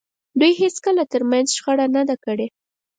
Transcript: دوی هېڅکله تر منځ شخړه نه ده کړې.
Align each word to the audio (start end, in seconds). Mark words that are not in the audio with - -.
دوی 0.39 0.51
هېڅکله 0.61 1.03
تر 1.13 1.21
منځ 1.31 1.47
شخړه 1.57 1.85
نه 1.95 2.03
ده 2.09 2.15
کړې. 2.25 2.47